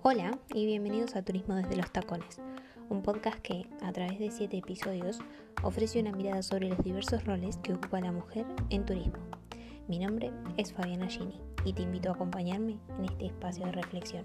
Hola 0.00 0.38
y 0.54 0.64
bienvenidos 0.64 1.16
a 1.16 1.24
Turismo 1.24 1.56
desde 1.56 1.74
los 1.74 1.90
Tacones, 1.90 2.40
un 2.88 3.02
podcast 3.02 3.40
que, 3.40 3.66
a 3.82 3.92
través 3.92 4.20
de 4.20 4.30
siete 4.30 4.58
episodios, 4.58 5.18
ofrece 5.64 5.98
una 5.98 6.12
mirada 6.12 6.44
sobre 6.44 6.68
los 6.68 6.84
diversos 6.84 7.24
roles 7.24 7.56
que 7.56 7.72
ocupa 7.72 8.00
la 8.00 8.12
mujer 8.12 8.46
en 8.70 8.86
turismo. 8.86 9.18
Mi 9.88 9.98
nombre 9.98 10.30
es 10.56 10.72
Fabiana 10.72 11.08
Gini 11.08 11.40
y 11.64 11.72
te 11.72 11.82
invito 11.82 12.10
a 12.10 12.14
acompañarme 12.14 12.78
en 12.96 13.06
este 13.06 13.26
espacio 13.26 13.66
de 13.66 13.72
reflexión. 13.72 14.24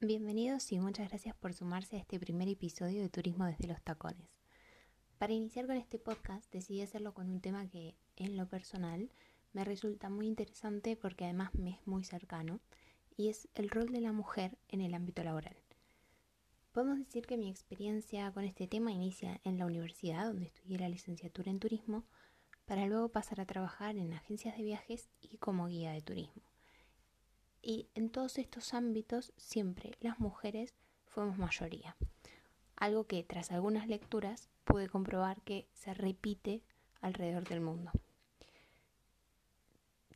Bienvenidos 0.00 0.72
y 0.72 0.80
muchas 0.80 1.10
gracias 1.10 1.36
por 1.36 1.52
sumarse 1.52 1.96
a 1.96 1.98
este 1.98 2.18
primer 2.18 2.48
episodio 2.48 3.02
de 3.02 3.10
Turismo 3.10 3.44
desde 3.44 3.68
los 3.68 3.82
Tacones. 3.82 4.37
Para 5.18 5.32
iniciar 5.32 5.66
con 5.66 5.76
este 5.76 5.98
podcast 5.98 6.50
decidí 6.52 6.80
hacerlo 6.80 7.12
con 7.12 7.28
un 7.28 7.40
tema 7.40 7.68
que, 7.68 7.96
en 8.14 8.36
lo 8.36 8.48
personal, 8.48 9.10
me 9.52 9.64
resulta 9.64 10.10
muy 10.10 10.28
interesante 10.28 10.94
porque 10.96 11.24
además 11.24 11.52
me 11.56 11.70
es 11.70 11.86
muy 11.88 12.04
cercano 12.04 12.60
y 13.16 13.28
es 13.28 13.48
el 13.56 13.68
rol 13.68 13.90
de 13.90 14.00
la 14.00 14.12
mujer 14.12 14.56
en 14.68 14.80
el 14.80 14.94
ámbito 14.94 15.24
laboral. 15.24 15.56
Podemos 16.70 16.98
decir 16.98 17.26
que 17.26 17.36
mi 17.36 17.50
experiencia 17.50 18.30
con 18.30 18.44
este 18.44 18.68
tema 18.68 18.92
inicia 18.92 19.40
en 19.42 19.58
la 19.58 19.66
universidad, 19.66 20.26
donde 20.26 20.46
estudié 20.46 20.78
la 20.78 20.88
licenciatura 20.88 21.50
en 21.50 21.58
turismo, 21.58 22.04
para 22.64 22.86
luego 22.86 23.08
pasar 23.08 23.40
a 23.40 23.46
trabajar 23.46 23.96
en 23.96 24.12
agencias 24.12 24.56
de 24.56 24.62
viajes 24.62 25.08
y 25.20 25.38
como 25.38 25.66
guía 25.66 25.90
de 25.90 26.02
turismo. 26.02 26.42
Y 27.60 27.88
en 27.96 28.10
todos 28.10 28.38
estos 28.38 28.72
ámbitos 28.72 29.32
siempre 29.36 29.96
las 30.00 30.20
mujeres 30.20 30.76
fuimos 31.06 31.38
mayoría, 31.38 31.96
algo 32.80 33.06
que 33.06 33.22
tras 33.24 33.52
algunas 33.52 33.88
lecturas 33.88 34.48
pude 34.64 34.88
comprobar 34.88 35.40
que 35.42 35.66
se 35.72 35.94
repite 35.94 36.62
alrededor 37.00 37.48
del 37.48 37.60
mundo. 37.60 37.90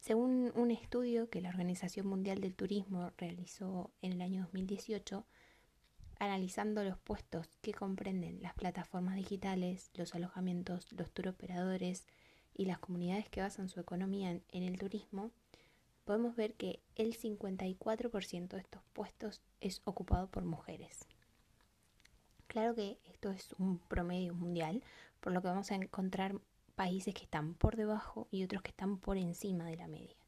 Según 0.00 0.52
un 0.56 0.70
estudio 0.72 1.30
que 1.30 1.40
la 1.40 1.50
Organización 1.50 2.06
Mundial 2.06 2.40
del 2.40 2.56
Turismo 2.56 3.12
realizó 3.16 3.92
en 4.02 4.12
el 4.12 4.20
año 4.20 4.42
2018, 4.42 5.24
analizando 6.18 6.82
los 6.82 6.98
puestos 6.98 7.48
que 7.62 7.72
comprenden 7.72 8.42
las 8.42 8.54
plataformas 8.54 9.14
digitales, 9.14 9.90
los 9.94 10.14
alojamientos, 10.14 10.90
los 10.92 11.10
turoperadores 11.12 12.06
y 12.54 12.64
las 12.64 12.78
comunidades 12.78 13.28
que 13.28 13.40
basan 13.40 13.68
su 13.68 13.80
economía 13.80 14.30
en, 14.30 14.62
el 14.62 14.78
turismo, 14.78 15.30
podemos 16.04 16.36
ver 16.36 16.54
que 16.54 16.80
el 16.96 17.16
54% 17.16 18.48
de 18.48 18.60
estos 18.60 18.82
puestos 18.92 19.40
es 19.60 19.82
ocupado 19.84 20.28
por 20.28 20.44
mujeres. 20.44 21.06
Claro 22.52 22.74
que 22.74 22.98
esto 23.06 23.30
es 23.30 23.54
un 23.56 23.78
promedio 23.78 24.34
mundial, 24.34 24.84
por 25.20 25.32
lo 25.32 25.40
que 25.40 25.48
vamos 25.48 25.70
a 25.70 25.74
encontrar 25.74 26.38
países 26.74 27.14
que 27.14 27.22
están 27.22 27.54
por 27.54 27.76
debajo 27.76 28.28
y 28.30 28.44
otros 28.44 28.60
que 28.60 28.68
están 28.68 28.98
por 28.98 29.16
encima 29.16 29.64
de 29.64 29.76
la 29.76 29.88
media. 29.88 30.18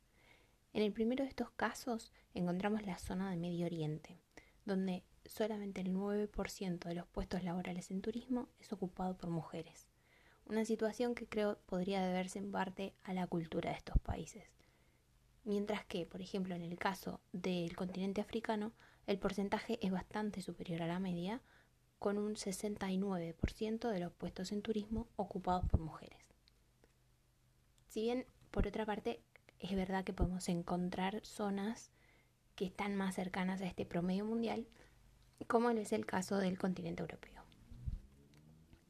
En 0.72 0.83
el 0.83 0.91
primero 0.91 1.22
de 1.22 1.28
estos 1.28 1.50
casos 1.50 2.12
encontramos 2.33 2.86
la 2.86 2.97
zona 2.97 3.28
de 3.28 3.36
Medio 3.36 3.67
Oriente, 3.67 4.17
donde 4.64 5.05
solamente 5.27 5.83
el 5.83 5.92
9% 5.92 6.78
de 6.89 6.95
los 6.95 7.06
puestos 7.08 7.45
laborales 7.45 7.91
en 7.91 8.00
turismo 8.00 8.48
es 8.58 8.72
ocupado 8.72 9.19
por 9.19 9.28
mujeres. 9.28 9.86
Una 10.47 10.64
situación 10.64 11.14
que 11.14 11.28
creo 11.28 11.58
podría 11.67 12.00
deberse 12.06 12.39
en 12.39 12.50
parte 12.50 12.95
a 13.02 13.12
la 13.12 13.27
cultura 13.27 13.69
de 13.69 13.77
estos 13.77 13.98
países. 13.98 14.45
Mientras 15.45 15.84
que, 15.84 16.06
por 16.06 16.22
ejemplo, 16.22 16.55
en 16.55 16.62
el 16.62 16.78
caso 16.78 17.20
del 17.33 17.77
continente 17.77 18.22
africano, 18.22 18.72
el 19.06 19.19
porcentaje 19.19 19.78
es 19.83 19.92
bastante 19.92 20.41
superior 20.41 20.80
a 20.80 20.86
la 20.86 20.98
media, 20.98 21.42
con 21.98 22.18
un 22.18 22.34
69% 22.34 23.88
de 23.88 24.00
los 24.00 24.12
puestos 24.12 24.52
en 24.52 24.62
turismo 24.62 25.08
ocupados 25.16 25.64
por 25.66 25.80
mujeres. 25.80 26.18
Si 27.88 28.02
bien, 28.02 28.26
por 28.50 28.66
otra 28.66 28.84
parte, 28.84 29.20
es 29.58 29.74
verdad 29.74 30.04
que 30.04 30.12
podemos 30.12 30.48
encontrar 30.48 31.24
zonas 31.24 31.90
que 32.56 32.64
están 32.64 32.96
más 32.96 33.14
cercanas 33.14 33.60
a 33.60 33.66
este 33.66 33.86
promedio 33.86 34.24
mundial, 34.24 34.66
como 35.46 35.70
es 35.70 35.92
el 35.92 36.06
caso 36.06 36.38
del 36.38 36.58
continente 36.58 37.02
europeo. 37.02 37.42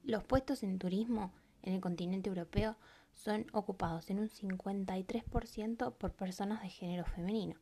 Los 0.03 0.25
puestos 0.25 0.63
en 0.63 0.79
turismo 0.79 1.33
en 1.63 1.75
el 1.75 1.81
continente 1.81 2.29
europeo 2.29 2.77
son 3.15 3.47
ocupados 3.53 4.11
en 4.11 4.19
un 4.19 4.29
53% 4.29 5.95
por 5.97 6.13
personas 6.13 6.63
de 6.63 6.69
género 6.69 7.05
femenino 7.05 7.61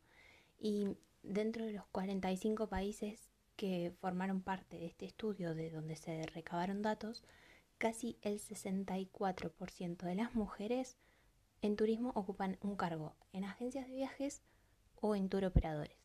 y 0.59 0.97
dentro 1.21 1.65
de 1.65 1.73
los 1.73 1.85
45 1.87 2.67
países 2.67 3.32
que 3.55 3.93
formaron 3.99 4.41
parte 4.41 4.77
de 4.77 4.85
este 4.85 5.05
estudio 5.05 5.53
de 5.53 5.69
donde 5.69 5.95
se 5.95 6.25
recabaron 6.27 6.81
datos, 6.81 7.23
casi 7.77 8.17
el 8.21 8.39
64% 8.39 9.97
de 9.97 10.15
las 10.15 10.35
mujeres 10.35 10.97
en 11.61 11.75
turismo 11.75 12.11
ocupan 12.15 12.57
un 12.61 12.75
cargo 12.75 13.15
en 13.31 13.45
agencias 13.45 13.87
de 13.87 13.95
viajes 13.95 14.41
o 14.95 15.15
en 15.15 15.29
tour 15.29 15.45
operadores. 15.45 15.97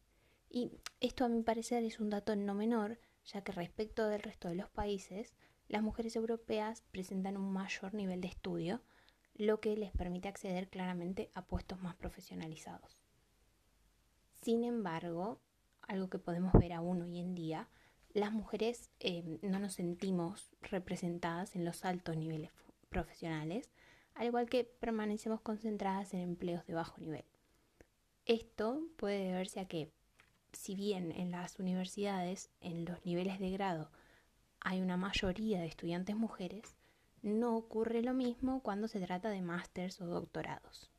Y 0.50 0.72
esto 1.00 1.24
a 1.24 1.28
mi 1.28 1.42
parecer 1.42 1.84
es 1.84 2.00
un 2.00 2.10
dato 2.10 2.34
no 2.36 2.54
menor, 2.54 2.98
ya 3.24 3.42
que 3.42 3.52
respecto 3.52 4.08
del 4.08 4.22
resto 4.22 4.48
de 4.48 4.54
los 4.54 4.70
países, 4.70 5.34
las 5.68 5.82
mujeres 5.82 6.16
europeas 6.16 6.82
presentan 6.90 7.36
un 7.36 7.52
mayor 7.52 7.92
nivel 7.94 8.20
de 8.20 8.28
estudio, 8.28 8.80
lo 9.34 9.60
que 9.60 9.76
les 9.76 9.92
permite 9.92 10.28
acceder 10.28 10.68
claramente 10.68 11.30
a 11.34 11.42
puestos 11.46 11.80
más 11.80 11.94
profesionalizados. 11.94 12.98
Sin 14.42 14.64
embargo, 14.64 15.40
algo 15.88 16.08
que 16.08 16.18
podemos 16.18 16.52
ver 16.52 16.72
aún 16.72 17.02
hoy 17.02 17.18
en 17.18 17.34
día, 17.34 17.68
las 18.14 18.32
mujeres 18.32 18.90
eh, 19.00 19.38
no 19.42 19.58
nos 19.58 19.74
sentimos 19.74 20.50
representadas 20.62 21.56
en 21.56 21.64
los 21.64 21.84
altos 21.84 22.16
niveles 22.16 22.50
profesionales, 22.88 23.70
al 24.14 24.26
igual 24.26 24.48
que 24.48 24.64
permanecemos 24.64 25.40
concentradas 25.40 26.14
en 26.14 26.20
empleos 26.20 26.64
de 26.66 26.74
bajo 26.74 27.00
nivel. 27.00 27.24
Esto 28.26 28.82
puede 28.96 29.24
deberse 29.24 29.60
a 29.60 29.68
que, 29.68 29.90
si 30.52 30.74
bien 30.74 31.12
en 31.12 31.30
las 31.30 31.58
universidades, 31.58 32.50
en 32.60 32.84
los 32.84 33.04
niveles 33.04 33.38
de 33.38 33.50
grado, 33.50 33.90
hay 34.60 34.80
una 34.80 34.96
mayoría 34.96 35.60
de 35.60 35.66
estudiantes 35.66 36.16
mujeres, 36.16 36.76
no 37.22 37.56
ocurre 37.56 38.02
lo 38.02 38.14
mismo 38.14 38.62
cuando 38.62 38.88
se 38.88 39.00
trata 39.00 39.30
de 39.30 39.42
másters 39.42 40.00
o 40.00 40.06
doctorados. 40.06 40.90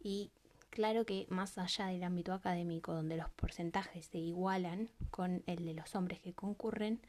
Y 0.00 0.32
claro 0.74 1.06
que 1.06 1.26
más 1.30 1.56
allá 1.56 1.86
del 1.86 2.02
ámbito 2.02 2.32
académico, 2.32 2.92
donde 2.92 3.16
los 3.16 3.30
porcentajes 3.30 4.06
se 4.06 4.18
igualan 4.18 4.90
con 5.12 5.44
el 5.46 5.64
de 5.64 5.72
los 5.72 5.94
hombres 5.94 6.20
que 6.20 6.34
concurren, 6.34 7.00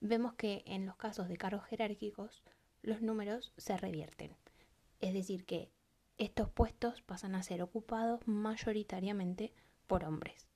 vemos 0.00 0.32
que 0.32 0.64
en 0.66 0.86
los 0.86 0.96
casos 0.96 1.28
de 1.28 1.36
cargos 1.36 1.66
jerárquicos 1.66 2.42
los 2.80 3.02
números 3.02 3.52
se 3.58 3.76
revierten. 3.76 4.34
Es 5.00 5.12
decir, 5.12 5.44
que 5.44 5.68
estos 6.16 6.48
puestos 6.48 7.02
pasan 7.02 7.34
a 7.34 7.42
ser 7.42 7.60
ocupados 7.60 8.26
mayoritariamente 8.26 9.52
por 9.86 10.04
hombres. 10.04 10.48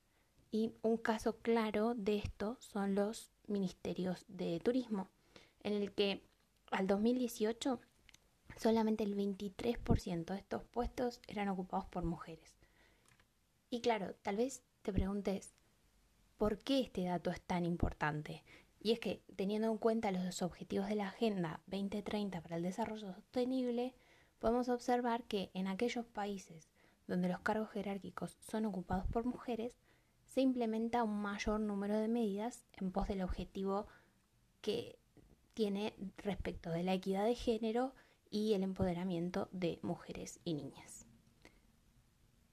Y 0.51 0.72
un 0.81 0.97
caso 0.97 1.37
claro 1.37 1.95
de 1.95 2.17
esto 2.17 2.57
son 2.61 2.95
los 2.95 3.31
ministerios 3.49 4.25
de 4.28 4.59
turismo, 4.61 5.11
en 5.62 5.75
el 5.75 5.93
que 5.93 6.22
al 6.71 6.87
2018 6.87 7.81
solamente 8.60 9.04
el 9.04 9.16
23% 9.16 10.26
de 10.26 10.38
estos 10.38 10.65
puestos 10.65 11.22
eran 11.26 11.48
ocupados 11.48 11.87
por 11.87 12.04
mujeres. 12.04 12.53
Y 13.71 13.81
claro, 13.81 14.15
tal 14.22 14.37
vez 14.37 14.62
te 14.82 14.93
preguntes, 14.93 15.54
¿por 16.37 16.59
qué 16.59 16.81
este 16.81 17.04
dato 17.04 17.31
es 17.31 17.41
tan 17.41 17.65
importante? 17.65 18.44
Y 18.78 18.93
es 18.93 19.00
que 19.00 19.22
teniendo 19.37 19.71
en 19.71 19.78
cuenta 19.78 20.12
los 20.12 20.43
objetivos 20.43 20.88
de 20.88 20.97
la 20.97 21.09
Agenda 21.09 21.62
2030 21.69 22.43
para 22.43 22.56
el 22.56 22.62
Desarrollo 22.62 23.15
Sostenible, 23.15 23.94
podemos 24.38 24.69
observar 24.69 25.25
que 25.25 25.50
en 25.54 25.66
aquellos 25.66 26.04
países 26.04 26.69
donde 27.06 27.31
los 27.31 27.41
cargos 27.41 27.71
jerárquicos 27.71 28.37
son 28.41 28.66
ocupados 28.66 29.06
por 29.06 29.25
mujeres, 29.25 29.75
se 30.27 30.42
implementa 30.42 31.03
un 31.03 31.22
mayor 31.22 31.60
número 31.60 31.98
de 31.98 32.09
medidas 32.09 32.65
en 32.75 32.92
pos 32.92 33.09
del 33.09 33.22
objetivo 33.22 33.87
que 34.60 34.98
tiene 35.54 35.94
respecto 36.19 36.71
de 36.71 36.82
la 36.82 36.92
equidad 36.92 37.24
de 37.24 37.34
género 37.34 37.95
y 38.30 38.54
el 38.54 38.62
empoderamiento 38.62 39.48
de 39.53 39.78
mujeres 39.82 40.41
y 40.44 40.54
niñas. 40.54 41.06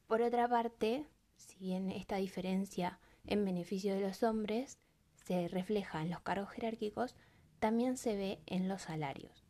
Por 0.07 0.21
otra 0.21 0.47
parte, 0.47 1.05
si 1.35 1.57
bien 1.59 1.91
esta 1.91 2.17
diferencia 2.17 2.99
en 3.25 3.45
beneficio 3.45 3.93
de 3.93 4.01
los 4.01 4.23
hombres 4.23 4.79
se 5.15 5.47
refleja 5.47 6.01
en 6.01 6.09
los 6.09 6.21
cargos 6.21 6.49
jerárquicos, 6.49 7.15
también 7.59 7.97
se 7.97 8.15
ve 8.15 8.39
en 8.45 8.67
los 8.67 8.83
salarios. 8.83 9.43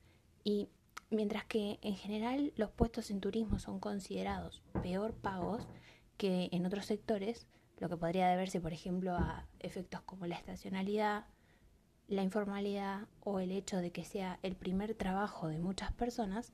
Y 0.44 0.70
Mientras 1.10 1.46
que 1.46 1.80
en 1.82 1.96
general 1.96 2.52
los 2.58 2.72
puestos 2.72 3.12
en 3.12 3.22
turismo 3.22 3.60
son 3.60 3.80
considerados 3.80 4.62
peor 4.84 5.14
pagos 5.14 5.66
que 6.18 6.50
en 6.52 6.66
otros 6.66 6.86
sectores, 6.86 7.48
lo 7.80 7.88
que 7.88 7.96
podría 7.96 8.28
deberse, 8.28 8.60
por 8.60 8.74
ejemplo, 8.74 9.14
a 9.14 9.48
efectos 9.60 10.02
como 10.02 10.26
la 10.26 10.36
estacionalidad, 10.36 11.26
la 12.08 12.24
informalidad 12.24 13.08
o 13.20 13.40
el 13.40 13.52
hecho 13.52 13.78
de 13.78 13.92
que 13.92 14.06
sea 14.06 14.40
el 14.42 14.56
primer 14.56 14.96
trabajo 14.96 15.48
de 15.50 15.60
muchas 15.60 15.92
personas, 15.92 16.54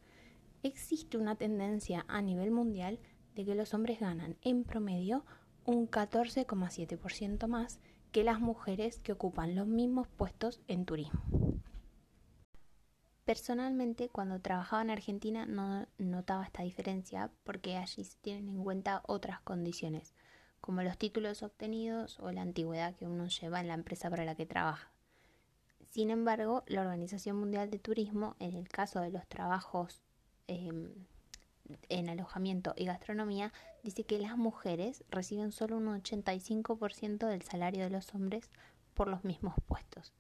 existe 0.64 1.18
una 1.18 1.36
tendencia 1.36 2.06
a 2.08 2.22
nivel 2.22 2.52
mundial 2.52 3.00
de 3.36 3.46
que 3.46 3.56
los 3.56 3.74
hombres 3.74 4.00
ganan 4.00 4.38
en 4.42 4.64
promedio 4.64 5.26
un 5.66 5.90
14,7% 5.90 7.48
más 7.48 7.80
que 8.12 8.24
las 8.24 8.40
mujeres 8.40 9.00
que 9.00 9.12
ocupan 9.12 9.56
los 9.56 9.68
mismos 9.68 10.08
puestos 10.08 10.62
en 10.68 10.86
turismo. 10.86 11.22
Personalmente, 13.26 14.10
cuando 14.10 14.42
trabajaba 14.42 14.82
en 14.82 14.90
Argentina 14.90 15.46
no 15.46 15.88
notaba 15.98 16.44
esta 16.44 16.64
diferencia 16.64 17.32
porque 17.44 17.78
allí 17.78 18.04
se 18.04 18.18
tienen 18.20 18.50
en 18.50 18.64
cuenta 18.64 19.02
otras 19.08 19.40
condiciones, 19.42 20.14
como 20.60 20.84
los 20.84 20.98
títulos 20.98 21.42
obtenidos 21.42 22.20
o 22.20 22.32
la 22.32 22.42
antigüedad 22.42 22.96
que 22.96 23.08
uno 23.08 23.28
lleva 23.28 23.62
en 23.62 23.70
la 23.70 23.76
empresa 23.76 24.10
para 24.10 24.26
la 24.26 24.36
que 24.36 24.46
trabaja. 24.46 24.92
Sin 25.94 26.10
embargo, 26.10 26.64
la 26.66 26.82
Organización 26.82 27.38
Mundial 27.38 27.70
de 27.70 27.78
Turismo, 27.78 28.36
en 28.40 28.56
el 28.56 28.68
caso 28.68 29.00
de 29.00 29.12
los 29.12 29.28
trabajos 29.28 30.02
em, 30.48 30.92
en 31.88 32.10
alojamiento 32.10 32.74
y 32.76 32.86
gastronomía, 32.86 33.54
dice 33.84 34.04
que 34.04 34.18
las 34.18 34.36
mujeres 34.36 35.04
reciben 35.12 35.52
solo 35.52 35.78
un 35.78 35.86
85% 35.86 37.28
del 37.28 37.44
salario 37.44 37.84
de 37.84 37.92
los 37.92 38.16
hombres 38.16 38.50
por 38.96 39.08
los 39.08 39.24
mismos 39.24 39.54
puestos. 39.68 40.14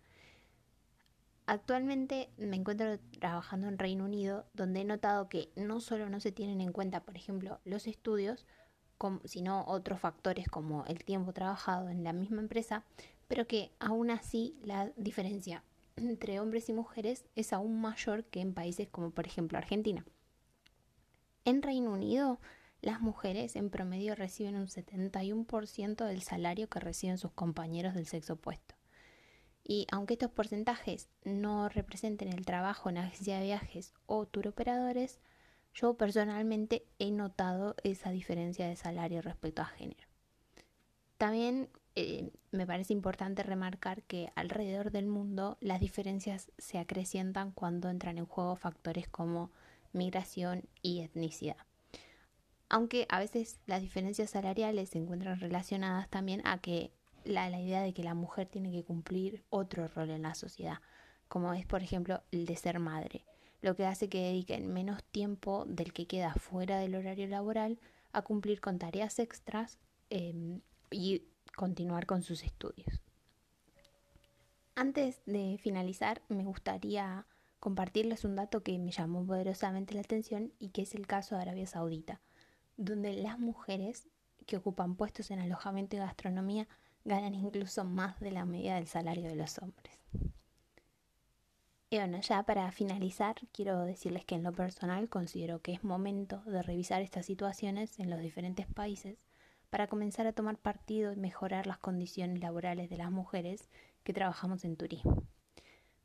Actualmente 1.47 2.29
me 2.37 2.55
encuentro 2.55 2.99
trabajando 3.19 3.67
en 3.67 3.79
Reino 3.79 4.05
Unido, 4.05 4.45
donde 4.53 4.81
he 4.81 4.85
notado 4.85 5.27
que 5.27 5.49
no 5.55 5.79
solo 5.79 6.07
no 6.07 6.19
se 6.19 6.31
tienen 6.31 6.61
en 6.61 6.71
cuenta, 6.71 7.03
por 7.03 7.17
ejemplo, 7.17 7.59
los 7.65 7.87
estudios, 7.87 8.45
sino 9.25 9.65
otros 9.67 9.99
factores 9.99 10.47
como 10.47 10.85
el 10.85 11.03
tiempo 11.03 11.33
trabajado 11.33 11.89
en 11.89 12.03
la 12.03 12.13
misma 12.13 12.41
empresa, 12.41 12.83
pero 13.27 13.47
que 13.47 13.71
aún 13.79 14.11
así 14.11 14.55
la 14.63 14.91
diferencia 14.95 15.63
entre 15.95 16.39
hombres 16.39 16.69
y 16.69 16.73
mujeres 16.73 17.25
es 17.35 17.53
aún 17.53 17.81
mayor 17.81 18.25
que 18.25 18.41
en 18.41 18.53
países 18.53 18.89
como 18.89 19.11
por 19.11 19.27
ejemplo 19.27 19.57
Argentina. 19.57 20.05
En 21.45 21.61
Reino 21.61 21.91
Unido, 21.91 22.39
las 22.81 23.01
mujeres 23.01 23.55
en 23.55 23.69
promedio 23.69 24.15
reciben 24.15 24.55
un 24.55 24.67
71% 24.67 26.05
del 26.05 26.21
salario 26.21 26.69
que 26.69 26.79
reciben 26.79 27.17
sus 27.17 27.31
compañeros 27.31 27.93
del 27.93 28.07
sexo 28.07 28.33
opuesto. 28.33 28.75
Y 29.63 29.87
aunque 29.91 30.15
estos 30.15 30.31
porcentajes 30.31 31.09
no 31.23 31.69
representen 31.69 32.27
el 32.27 32.45
trabajo 32.45 32.89
en 32.89 32.97
agencia 32.97 33.37
de 33.37 33.45
viajes 33.45 33.93
o 34.05 34.25
tour 34.25 34.49
operadores, 34.49 35.19
yo 35.73 35.95
personalmente 35.95 36.85
he 36.99 37.11
notado 37.11 37.75
esa 37.83 38.11
diferencia 38.11 38.67
de 38.67 38.75
salario 38.75 39.21
respecto 39.21 39.61
a 39.61 39.65
género. 39.65 40.07
También 41.17 41.69
eh, 41.95 42.31
me 42.51 42.65
parece 42.65 42.93
importante 42.93 43.43
remarcar 43.43 44.03
que 44.03 44.31
alrededor 44.35 44.91
del 44.91 45.05
mundo 45.05 45.57
las 45.61 45.79
diferencias 45.79 46.51
se 46.57 46.79
acrecientan 46.79 47.51
cuando 47.51 47.89
entran 47.89 48.17
en 48.17 48.25
juego 48.25 48.55
factores 48.55 49.07
como 49.07 49.51
migración 49.91 50.63
y 50.81 51.01
etnicidad. 51.01 51.57
Aunque 52.69 53.05
a 53.09 53.19
veces 53.19 53.59
las 53.67 53.81
diferencias 53.81 54.31
salariales 54.31 54.89
se 54.89 54.97
encuentran 54.97 55.39
relacionadas 55.39 56.09
también 56.09 56.41
a 56.45 56.57
que 56.59 56.91
la, 57.23 57.49
idea 57.59 57.81
de 57.81 57.93
que 57.93 58.03
la 58.03 58.15
mujer 58.15 58.47
tiene 58.47 58.71
que 58.71 58.83
cumplir 58.83 59.43
otro 59.49 59.87
rol 59.87 60.09
en 60.09 60.23
la 60.23 60.35
sociedad, 60.35 60.79
como 61.27 61.53
es 61.53 61.65
por 61.65 61.83
ejemplo 61.83 62.23
el 62.31 62.45
de 62.45 62.55
ser 62.55 62.79
madre, 62.79 63.25
lo 63.63 63.77
que 63.77 63.85
hace 63.85 64.09
que 64.09 64.19
dediquen 64.19 64.71
menos 64.71 65.03
tiempo 65.05 65.63
del 65.65 65.93
que 65.93 66.05
queda 66.05 66.33
fuera 66.35 66.77
del 66.77 66.95
horario 66.95 67.27
laboral 67.27 67.79
a 68.11 68.21
cumplir 68.21 68.59
con 68.59 68.77
tareas 68.77 69.19
extras 69.19 69.79
em, 70.09 70.59
y 70.91 71.23
continuar 71.55 72.05
con 72.05 72.23
sus 72.23 72.43
estudios. 72.43 73.01
Antes 74.75 75.21
de 75.25 75.57
finalizar, 75.61 76.21
me 76.27 76.43
gustaría 76.43 77.25
compartirles 77.61 78.25
un 78.25 78.35
dato 78.35 78.63
que 78.63 78.77
me 78.77 78.91
llamó 78.91 79.25
poderosamente 79.25 79.93
la 79.93 80.01
atención 80.01 80.51
y 80.59 80.69
que 80.69 80.81
es 80.81 80.93
el 80.93 81.07
caso 81.07 81.35
de 81.35 81.43
Arabia 81.43 81.65
Saudita, 81.65 82.19
donde 82.75 83.13
las 83.13 83.39
mujeres 83.39 84.09
que 84.45 84.57
ocupan 84.57 84.95
puestos 84.97 85.31
en 85.31 85.39
alojamiento 85.39 85.95
y 85.95 85.99
gastronomía 85.99 86.67
ganan 87.05 87.33
incluso 87.33 87.85
más 87.85 88.19
de 88.19 88.31
la 88.31 88.43
media 88.43 88.75
del 88.75 88.87
salario 88.87 89.29
de 89.29 89.35
los 89.35 89.57
hombres. 89.59 89.97
Y 91.93 91.97
bueno, 91.97 92.19
ya 92.21 92.41
para 92.41 92.71
finalizar, 92.71 93.35
quiero 93.51 93.85
decirles 93.85 94.25
que 94.25 94.33
en 94.33 94.41
lo 94.41 94.51
personal 94.51 95.09
considero 95.09 95.61
que 95.61 95.73
es 95.73 95.83
momento 95.83 96.41
de 96.47 96.63
revisar 96.63 97.03
estas 97.03 97.27
situaciones 97.27 97.99
en 97.99 98.09
los 98.09 98.19
diferentes 98.19 98.65
países 98.65 99.19
para 99.69 99.85
comenzar 99.85 100.25
a 100.25 100.33
tomar 100.33 100.57
partido 100.57 101.13
y 101.13 101.17
mejorar 101.17 101.67
las 101.67 101.77
condiciones 101.77 102.39
laborales 102.39 102.89
de 102.89 102.97
las 102.97 103.11
mujeres 103.11 103.69
que 104.03 104.11
trabajamos 104.11 104.65
en 104.65 104.75
turismo. 104.75 105.27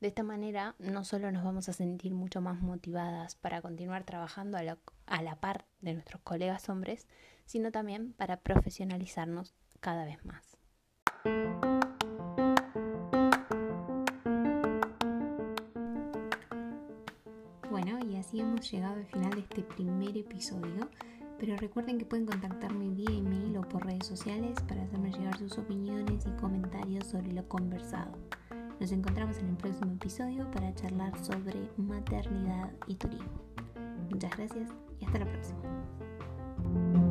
De 0.00 0.08
esta 0.08 0.22
manera, 0.22 0.74
no 0.78 1.06
solo 1.06 1.32
nos 1.32 1.42
vamos 1.42 1.70
a 1.70 1.72
sentir 1.72 2.12
mucho 2.12 2.42
más 2.42 2.60
motivadas 2.60 3.34
para 3.36 3.62
continuar 3.62 4.04
trabajando 4.04 4.58
a 4.58 4.62
la, 4.62 4.76
a 5.06 5.22
la 5.22 5.36
par 5.36 5.64
de 5.80 5.94
nuestros 5.94 6.20
colegas 6.20 6.68
hombres, 6.68 7.08
sino 7.46 7.72
también 7.72 8.12
para 8.12 8.40
profesionalizarnos 8.40 9.54
cada 9.80 10.04
vez 10.04 10.22
más. 10.26 10.57
Hemos 18.58 18.72
llegado 18.72 18.94
al 18.96 19.06
final 19.06 19.30
de 19.30 19.40
este 19.40 19.62
primer 19.62 20.16
episodio. 20.16 20.88
Pero 21.38 21.56
recuerden 21.56 21.98
que 21.98 22.04
pueden 22.04 22.26
contactarme 22.26 22.88
vía 22.90 23.16
email 23.16 23.56
o 23.58 23.60
por 23.60 23.86
redes 23.86 24.06
sociales 24.06 24.58
para 24.66 24.82
hacerme 24.82 25.12
llegar 25.12 25.38
sus 25.38 25.56
opiniones 25.58 26.26
y 26.26 26.30
comentarios 26.40 27.06
sobre 27.06 27.30
lo 27.32 27.46
conversado. 27.46 28.10
Nos 28.80 28.90
encontramos 28.90 29.38
en 29.38 29.50
el 29.50 29.56
próximo 29.56 29.92
episodio 29.92 30.50
para 30.50 30.74
charlar 30.74 31.16
sobre 31.24 31.70
maternidad 31.76 32.72
y 32.88 32.96
turismo. 32.96 33.40
Muchas 34.10 34.36
gracias 34.36 34.68
y 34.98 35.04
hasta 35.04 35.20
la 35.20 35.26
próxima. 35.26 37.07